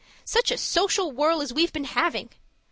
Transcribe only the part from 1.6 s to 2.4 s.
been having!